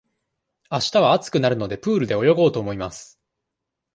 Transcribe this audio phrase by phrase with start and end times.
[0.69, 3.21] あしたは暑くなるので、プールで泳ごうと思います。